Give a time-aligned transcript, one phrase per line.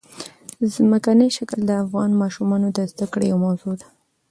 [0.73, 3.87] ځمکنی شکل د افغان ماشومانو د زده کړې یوه موضوع ده.